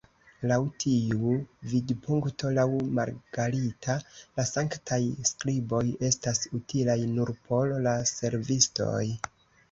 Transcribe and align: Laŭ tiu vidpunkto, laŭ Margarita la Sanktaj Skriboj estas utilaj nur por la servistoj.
Laŭ 0.49 0.55
tiu 0.83 1.31
vidpunkto, 1.73 2.53
laŭ 2.55 2.63
Margarita 2.99 3.97
la 4.39 4.45
Sanktaj 4.51 4.97
Skriboj 5.31 5.81
estas 6.09 6.41
utilaj 6.61 6.95
nur 7.11 7.33
por 7.51 7.75
la 7.89 7.93
servistoj. 8.13 9.03